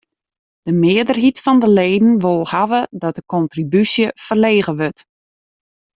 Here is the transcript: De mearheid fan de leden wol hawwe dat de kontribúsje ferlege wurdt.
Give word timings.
De 0.61 0.71
mearheid 0.79 1.37
fan 1.43 1.57
de 1.63 1.69
leden 1.79 2.19
wol 2.23 2.41
hawwe 2.53 2.81
dat 3.03 3.15
de 3.17 3.23
kontribúsje 3.33 4.07
ferlege 4.25 4.73
wurdt. 4.79 5.01